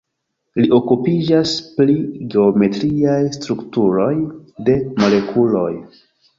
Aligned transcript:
Li 0.61 0.69
okupiĝas 0.77 1.51
pri 1.75 1.97
geometriaj 2.37 3.19
strukturoj 3.37 4.11
de 4.71 4.81
molekuloj. 5.05 5.71